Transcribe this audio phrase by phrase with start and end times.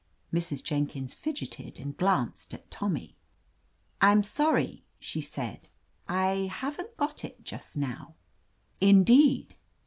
[0.33, 0.63] Mrs.
[0.63, 3.17] Jenkins fidgeted, and glanced at Tommy.
[4.01, 5.69] "I'm sorry," she said.
[6.09, 8.15] "I— haven't got it just now."
[8.79, 9.57] 'Indeed!"